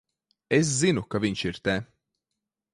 Es 0.57 0.71
zinu, 0.79 1.05
ka 1.13 1.23
viņš 1.27 1.45
ir 1.53 1.63
te. 1.69 1.79